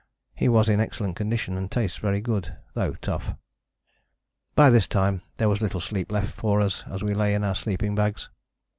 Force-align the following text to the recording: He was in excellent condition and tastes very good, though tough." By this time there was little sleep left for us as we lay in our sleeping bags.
He 0.33 0.49
was 0.49 0.67
in 0.67 0.79
excellent 0.79 1.15
condition 1.15 1.55
and 1.55 1.69
tastes 1.69 1.99
very 1.99 2.21
good, 2.21 2.57
though 2.73 2.93
tough." 3.03 3.35
By 4.55 4.71
this 4.71 4.87
time 4.87 5.21
there 5.37 5.47
was 5.47 5.61
little 5.61 5.79
sleep 5.79 6.11
left 6.11 6.31
for 6.35 6.59
us 6.59 6.83
as 6.87 7.03
we 7.03 7.13
lay 7.13 7.35
in 7.35 7.43
our 7.43 7.53
sleeping 7.53 7.93
bags. 7.93 8.27